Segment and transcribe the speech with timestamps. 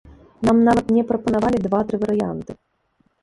[0.47, 2.51] Нам нават не прапанавалі два-тры варыянты.